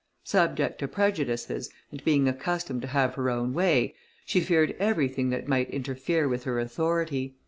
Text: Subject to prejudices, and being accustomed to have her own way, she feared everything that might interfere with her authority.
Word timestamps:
Subject 0.23 0.79
to 0.79 0.87
prejudices, 0.87 1.69
and 1.91 2.03
being 2.03 2.27
accustomed 2.27 2.81
to 2.81 2.87
have 2.87 3.13
her 3.13 3.29
own 3.29 3.53
way, 3.53 3.93
she 4.25 4.41
feared 4.41 4.75
everything 4.79 5.29
that 5.29 5.47
might 5.47 5.69
interfere 5.69 6.27
with 6.27 6.43
her 6.45 6.59
authority. 6.59 7.35